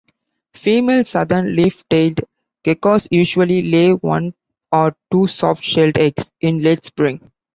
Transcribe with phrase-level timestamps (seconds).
[0.55, 2.21] Female southern leaf-tailed
[2.65, 4.33] geckos usually lay one
[4.71, 7.31] or two soft-shelled eggs in late spring.